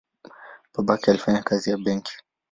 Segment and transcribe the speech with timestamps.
[0.75, 2.17] Babake alifanya kazi ya benki.